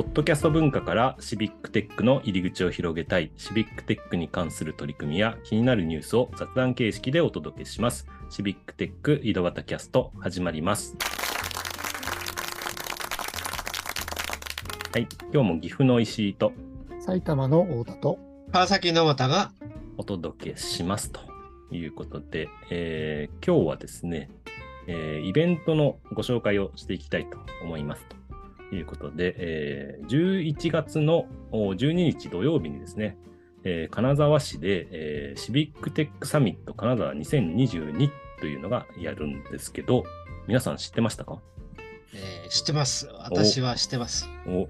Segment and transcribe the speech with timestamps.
[0.00, 8.06] ポッドキャスト文化からシビックテックの入り口を広げたい、シビックテックに関する取り組みや気になるニュースを雑談形式でお届けします。
[8.30, 10.96] シビックテック井戸端キャスト始まります。
[14.94, 16.54] はい、今日も岐阜の石井と
[16.98, 18.18] 埼玉の大田と
[18.52, 19.52] 川崎の又が
[19.98, 21.20] お届けしますと
[21.70, 24.30] いうことで、えー今日はですね、
[24.86, 28.19] えーイベントのご紹介をしていきたいと思いますと
[28.76, 30.06] いうことで、えー
[30.54, 33.16] 11月のお12日土曜日にですね、
[33.64, 40.04] えー金沢市で、えーシビックテックサミット金沢2022というのがやるんですけど、
[40.46, 41.38] 皆さん知ってましたか？
[42.14, 43.08] えー知ってます。
[43.24, 44.28] 私は知ってます。
[44.46, 44.68] お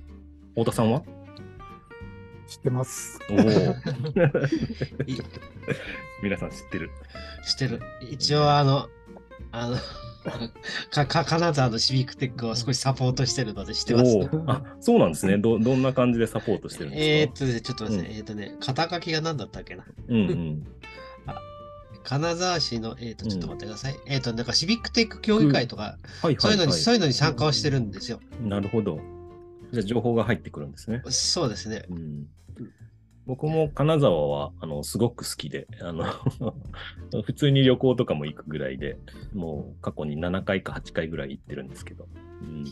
[0.54, 1.02] 太田さんは？
[2.46, 3.18] 知ってます。
[3.30, 3.34] お
[6.22, 6.90] 皆さん知ってる。
[7.46, 7.80] 知ってる。
[8.10, 8.88] 一応あの、
[9.52, 9.76] あの、
[10.90, 14.18] か か金沢のシビックテックを少しサポートしてるので知ってます。
[14.46, 15.38] あ、そうなんですね。
[15.38, 17.04] どどんな感じでサポートしてるんですか？
[17.10, 19.84] えーっとね、ちょっと待ってね、うんえーっとね、肩書きが何だったっけな？
[20.08, 20.66] うんうん。
[22.02, 23.96] 金沢市の、えーっと、ちょっと待ってください。
[24.06, 26.80] えーっと、なんかシビックテック協議会とか、はいそういうのに、はいはい。
[26.82, 28.20] そういうのに参加をしてるんですよ。
[28.42, 28.98] なるほど。
[29.72, 31.02] じゃあ情報が入ってくるんですね。
[31.08, 31.84] そうですね。
[31.90, 32.26] うん、
[33.26, 36.04] 僕も金沢はあのすごく好きで、あの
[37.22, 38.98] 普通に旅行とかも行くぐらいで、
[39.32, 42.08] もう過去に7回か8回ぐらい行ってるんですけど。
[42.42, 42.64] うん、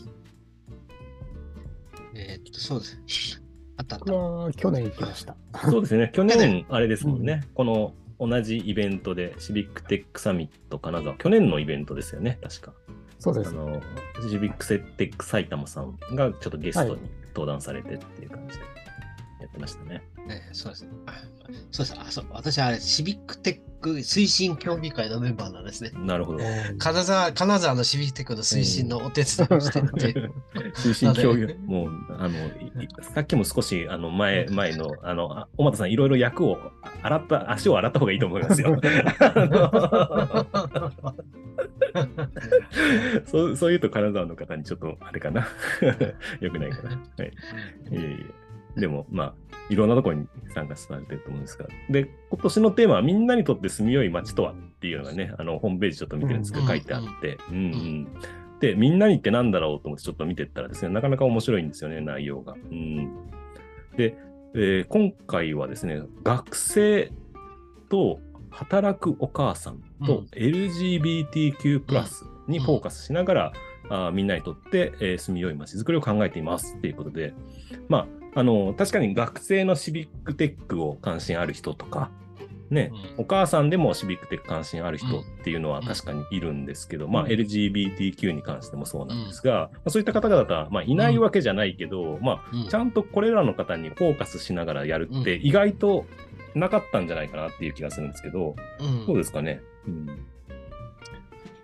[2.15, 3.41] えーっと、そうです。
[3.77, 5.35] あったあっ僕は去年行きました。
[5.69, 6.65] そうですね、 去去年？
[6.69, 12.73] あれですもんね、この同じイベントでシビックテックサミット金沢、去年のイベントですよね、確か。
[13.19, 13.49] そうです。
[13.49, 13.81] あの
[14.29, 17.01] シビックセテック埼玉さんがちょっとゲストに
[17.33, 18.78] 登壇されてっていう感じでやってま
[19.69, 20.01] したね。
[20.29, 20.87] えーそうです。
[21.05, 21.13] あ
[21.71, 21.99] そうです。
[21.99, 22.25] あ、そう。
[22.31, 25.91] 私、あれ、シビックテック推進協議会のメンバーなんですね。
[25.95, 26.39] なるほど。
[26.77, 30.33] 金沢、金沢のシビックテックの推進のお手伝いをしてるっていう。
[30.73, 36.59] 通信共有、もう、あの、いいさっきも少し、あの、前、前の、あの、あ小俣さん、いろいろ役を
[37.01, 38.79] 洗った、足を洗った方がいいと思いますよ。
[43.25, 45.47] そう、そう言うと金沢の方にちょっと、あれかな。
[46.39, 46.89] よくないかな。
[46.89, 47.27] はい。
[47.27, 47.31] い
[47.93, 48.25] えい
[48.77, 49.33] えでも、まあ、
[49.69, 51.67] いろんなところに参加されてると思うんですが。
[51.89, 58.07] で、今年のテーマは、みんなにとって住みよい街とはっていうのがね、あの、ホームページちょっと見てるんですけど、うん書いてあって、うんうん。
[58.59, 62.53] で、みんなにってなんだろうと思ってちょっと見てったらですね、なかなか面白いんですよね、内容が。
[62.53, 63.05] うん、
[63.95, 64.17] で、
[64.55, 67.11] えー今回はですね、学生
[67.89, 68.19] と
[68.49, 71.81] 働くお母さんとうん LGBTQ+,
[72.47, 73.53] にフォーカスしながら、
[73.89, 77.33] あーみんなにとって、えー住みよい街づくりを考えていますっていうことで、
[77.87, 78.07] まあ、
[78.39, 82.09] あの、確かに学生のシビックテックを関心ある人とか、
[82.69, 83.23] ね、うん。
[83.23, 92.61] お母さんでもシビックテック関心ある人っていうのは確かにいるんですけど、まあ、LGBTQ に関してもそうなんですが、まあそういった方々は、まあ、いないわけじゃないけど、まうん。
[92.61, 96.05] あ、ちゃんとこれらの方にフォーカスしながらやるって意外と
[96.55, 99.05] なかったんじゃないかなっていう気がするんですけど、うん。
[99.05, 99.61] どうですかね？
[99.85, 100.07] うん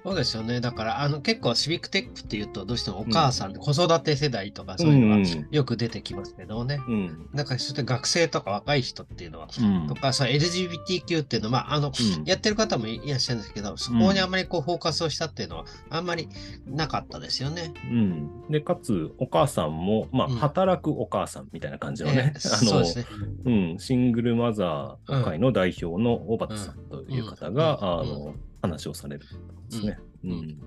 [0.06, 0.62] そうですよね。
[0.62, 6.80] だから、あの、結構シビックテックっていうと、どうしてもお母さんで子育て世代とかそういうのがよく出てきますけどね。
[6.88, 7.30] うん。
[7.34, 9.88] なんか、そして学生とか若い人っていうのは、うん。
[9.88, 12.24] とか、そう LGBTQ っていうのは、まあ、あの、うん。
[12.24, 16.30] やってる方もいらっしゃるんですけど、そこにあんまりこうフォーカスをしたっていうのは、あんまり
[16.68, 17.74] なかったですよね。
[17.90, 20.36] うん、でかつお母さんも、まあ、うん。
[20.36, 23.06] 働くお母さんみたいな感じのね、えーそうですね。
[23.46, 28.02] うん、シングルマザー会の代表の小畑さんという方が、うん。
[28.02, 28.36] あの
[28.68, 29.98] 話をされるんですね。
[30.24, 30.32] うん。
[30.32, 30.58] うん。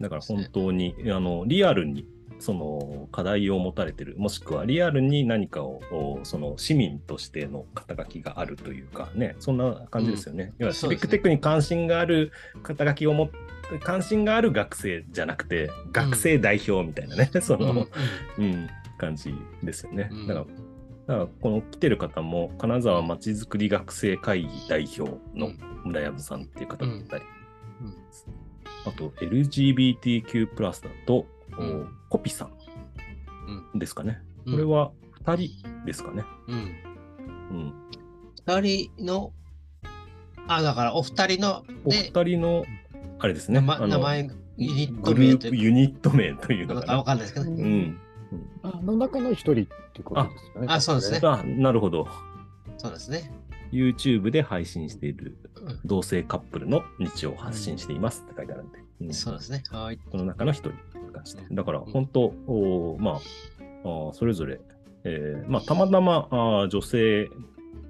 [0.00, 2.06] だから本当にあのリアルに
[2.38, 10.52] その課題を持たれてるもしくはリアルに何かをおその市民としての肩書きがあるというかねそんな感じですよね。
[10.58, 12.32] 要はシビックテックに関心がある
[12.62, 13.36] 肩書きを持って
[13.76, 17.86] 関心がある学生じゃなくて学生代表みたいなね、その、
[18.38, 18.44] うん。
[18.44, 20.08] うん、感じですよね。
[20.10, 20.26] うん。
[20.26, 20.46] だから、
[21.08, 25.50] だからこの来てる方も、金沢まちづくり学生会議代表の
[25.84, 27.24] 村山さんっていう方だったり、
[27.80, 27.94] うん
[28.86, 30.72] あと LGBTQ+, だ
[31.06, 31.26] と、
[31.58, 32.52] おうんコピさん
[33.72, 34.20] うんですかね。
[34.44, 34.92] うんこれは
[35.24, 36.24] 2人ですかね。
[36.46, 37.74] うんうん、
[38.46, 39.32] 二人の、
[40.46, 42.64] あ、だからお二人の、おで、二人の、
[43.18, 43.60] あれですね。
[43.60, 47.04] 名前あの名前、ユニッグトループ、名というユニット名というのか、わかな。
[47.04, 48.00] かんないですけど、うんうん。
[48.62, 49.66] あの中の一人ってい
[50.00, 50.66] うことですよね。
[50.70, 52.06] あそうですねあ、なるほど。
[52.76, 53.32] そうですね。
[53.72, 59.62] YouTube で配信しているうん同性カップルの日常を発信していますって書いてあるんで、うんそうですね。
[59.70, 59.98] はい。
[60.10, 60.76] この中の一人に
[61.12, 61.42] 関して。
[61.50, 63.14] だから本当、おーまあ
[63.84, 64.60] あー、それぞれ、
[65.04, 67.30] えーまあ、たまたまあー女性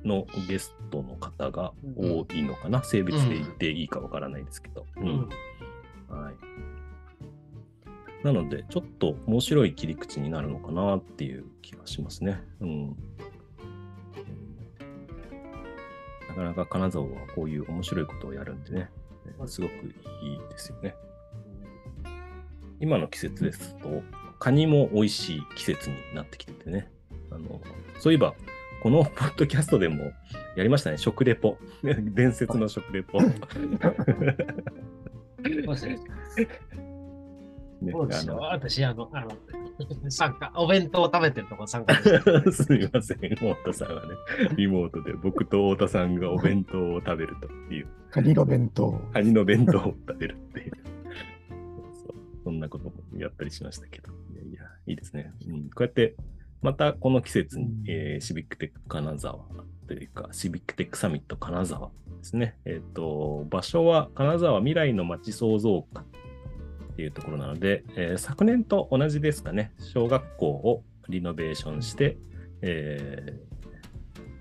[0.04, 4.86] のゲストの方が多いのかな、性別で言っていいかわからないですけど。
[4.96, 5.28] うん
[6.08, 6.34] はい
[8.24, 12.40] なので、ちょっと面白い切り口になるのかなっていう気がしますね。
[12.60, 12.96] うん。
[16.28, 18.90] なかなか金沢はこういう面白いことをやるんでね、
[19.46, 19.88] すごくい
[20.34, 20.94] いですよね。
[22.80, 24.02] 今の季節ですと、
[24.38, 26.90] カニも美味しい季節になってきててね。
[27.30, 27.60] あの
[27.98, 28.34] そういえば、
[28.82, 30.12] このポッドキャストでも
[30.56, 31.58] やりましたね、食レポ。
[31.82, 33.18] 伝説の食レポ。
[37.80, 38.36] ね、そうですよ。
[38.36, 39.30] 私、あの、あの、
[40.10, 41.94] 参加、お弁当を食べてるとこ参加
[42.50, 44.08] すみません、太田さんはね、
[44.56, 47.86] リモートで僕と太田さんがお弁当を食べるという。
[48.10, 48.92] カニの弁当。
[49.12, 50.72] カニの弁当を食べるっていう。
[51.94, 54.12] そうそんなこともやったりしましたけど。
[54.32, 55.32] いやいや、いいですね。
[55.46, 56.16] うん、こうやって、
[56.60, 59.38] またこの季節に、えー、シビックテック金沢
[59.86, 61.92] というか、シビックテックサミット金沢で
[62.22, 62.56] すね。
[62.64, 66.04] えっ、ー、と、場所は金沢未来の街創造館
[66.98, 72.16] っていうところなので、えー、昨年と同じですかね、小学校をリノベーションして、
[72.60, 73.38] え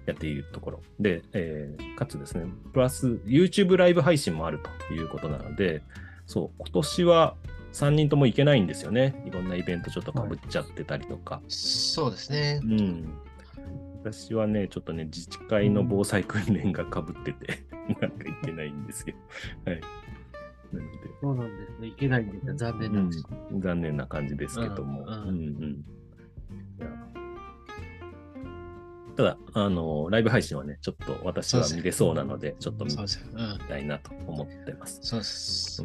[0.06, 5.83] ー、やっているところで、えー、かつですね、プラス YouTube ライブ配信もあるということなので、
[6.25, 7.36] そう、今年は
[7.74, 9.21] 3人とも行けないんですよね。
[9.27, 11.36] いろんなイベントちょっとかぶっちゃってたりとか。
[11.36, 12.59] はい、そうですね。
[12.63, 13.13] うん。
[14.04, 17.65] 私はね、ちょっとね、自治会の防災訓練がかぶってて、
[18.01, 19.15] なんか行けないんですよ。
[19.63, 19.81] はい。
[20.74, 20.98] なので。
[21.22, 21.88] そうなんですね。
[21.88, 25.04] いけないんです残念なんです、うん、残念な感じですけども。
[25.04, 25.86] うんうん、
[29.18, 32.96] ただ、あの、ライブ配信はね、ちょっと私は見れそうなので、ちょっと見
[33.68, 35.00] たいなと思ってます。
[35.02, 35.84] そうです。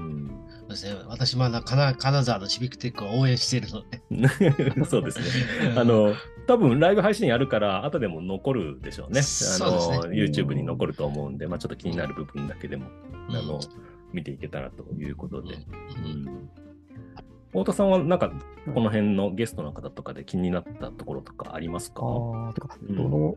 [1.08, 4.84] 私も金金沢のシビックテックを応援しているので。
[4.84, 5.75] そうですね。
[5.76, 6.14] あの、
[6.46, 9.23] 多分ライブ配信やるから、後でも残るでしょうね。
[9.62, 12.90] あの、ね、YouTube に残ると思うんで、まあちょっと気になる部分だけでも、
[13.31, 13.61] あの、
[14.12, 15.54] 見ていけたらということで。
[15.54, 15.58] う
[16.00, 16.50] ん
[17.52, 18.32] 太田さんはなんか
[18.72, 23.36] この辺のゲストの方とかで気になったところとかありますか、あてか、うん、この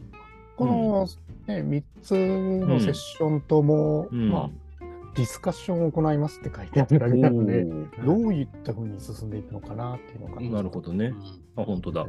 [0.56, 1.08] この、
[1.48, 4.50] ね、3つのセッションとも、うん、まあ、
[5.16, 7.66] ディスカッションを行いますって書いてあるだけなので、
[8.06, 10.42] どういったふうに進んでいくのかなっていうのが。
[10.42, 11.14] なるほどね。
[11.58, 12.06] あ、本当だ。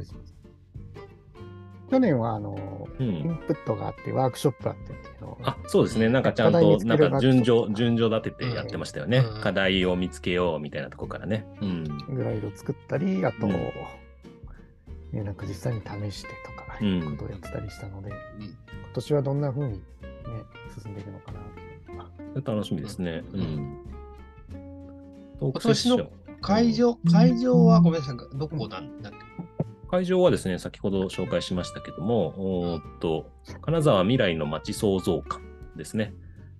[1.89, 11.45] 去年はあの、うん、インプットがあってワークショップあってっていうのあそうですね、なんかちゃんとなんか順序順序立ててやってましたよね、うん、課題を見つけようみたいなとこからね。
[11.61, 18.17] うん、グライド作ったり、あと、うん、ね、なんか実際に試してとか、いうことをやってたりしたので、今
[18.93, 19.79] 年はどんなふうに、ね、
[20.81, 21.39] 進んでいくのかな
[22.43, 23.23] 楽しみですね。
[23.33, 23.77] うん。
[25.39, 26.09] 今年の
[26.41, 29.46] 会場、会場はごめんなさい、どこなんだっけ？
[29.89, 33.29] 会場はですね、先ほど紹介しましたけども、おっと
[33.61, 35.41] 金沢未来の街創造館
[35.75, 36.13] ですね。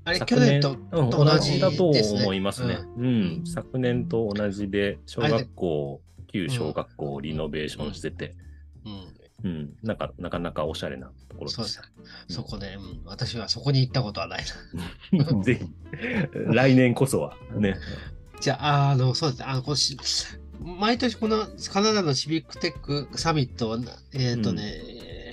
[0.05, 2.79] あれ、去年と同じ、だと思いますね。
[2.97, 3.09] うん、う
[3.41, 8.35] ん、昨年と同じで、小学校、旧小学校をリノベーションしてて、
[8.85, 11.83] うん、うん、なんかなかなかおしゃれなところでした。
[12.29, 14.43] そこで、うん、私はそこに行ったことはない
[15.11, 15.25] な。
[15.43, 15.65] ぜひ、
[16.53, 17.75] 来年こそはね。
[18.39, 19.39] じゃあ、あの、そうです。
[19.41, 19.75] ね、あの、こ
[20.75, 23.77] 毎年このカナダのシビックテックサミットは、
[24.13, 24.73] えっ、ー、とね、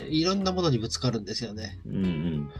[0.06, 1.80] うん、いろんなものにぶつかるんですよね。
[1.86, 2.50] うんうん、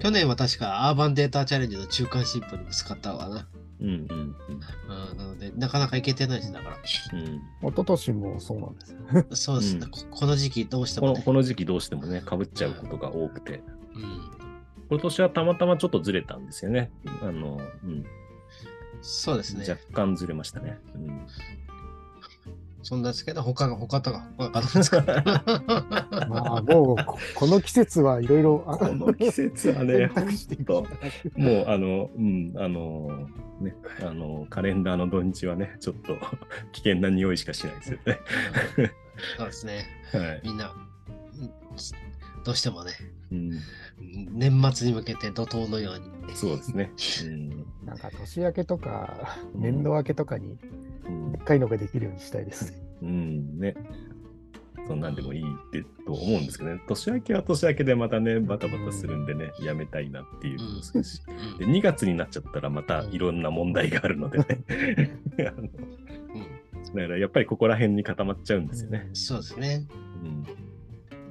[0.00, 3.48] 去年は確かアーバンデータチャレンジの中間進歩にぶつかったわな。
[3.80, 6.76] うんうんうん、なので、なかなかいけてないです、だから。
[6.76, 8.98] うん、一昨年もそうなんですよ。
[9.32, 13.62] そうですね、うん、この時期どうしても、ね、この時期どうしてもね、かぶっちゃうことが多くて。
[13.94, 14.30] うん、
[14.90, 16.90] 今年はたまたまちょっとずれたんですよね。
[17.22, 18.04] あの、うん。
[19.02, 19.66] そうですね。
[19.68, 20.78] 若干ずれましたね。
[20.94, 21.26] うん
[22.84, 25.02] そんなですけど、他が、他とか、他がですか。
[26.28, 30.10] まあ、もうこ、 この季節はいろいろ、この季節はね、
[31.34, 33.26] もう、あの、うん、あの、
[33.60, 36.18] ね、あの、カレンダーの土日はね、ちょっと
[36.72, 38.20] 危険な匂いしかしないですよね。
[39.38, 39.86] そうですね。
[40.12, 40.74] はい、みんな、
[42.44, 42.92] どうしてもね、
[43.32, 43.50] うん、
[44.30, 45.98] 年末に向けて怒涛のよう
[46.28, 46.36] に。
[46.36, 46.92] そうですね。
[47.24, 50.58] うん、なんか年明けとか、年度明けとかに、
[51.32, 52.72] でっかいのができるようにしたいです。
[52.72, 52.78] ね。
[53.02, 53.74] うん、ね。
[54.86, 64.44] そんなんでもいいってと思うんですけどね、年明けは年明けでまたね、バタバタするんでね、うん、やめたいなっていうのするし、うん、で、2月になっちゃったらまたいろんな問題があるのでね。
[66.94, 69.08] だからやっぱりここら辺に固まっちゃうんですよね。
[69.14, 69.86] そうですね。
[70.22, 70.46] うん。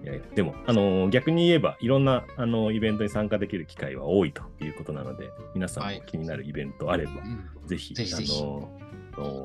[0.03, 7.17] いやでも、あのー、逆に言えば、いろんな、あのー、イベントに参加できる機会は多いということなので、皆さんも気になるイベントあれば、は
[7.65, 8.82] い、ぜひ、あのー、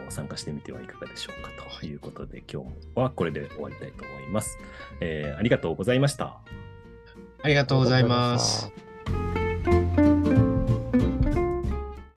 [0.08, 4.58] 参加してみてはいかがでしょうかということで、今日はこれで終わりたいと思います。
[5.00, 6.40] えー、ありがとうございました。
[7.42, 8.87] ありがとうございます。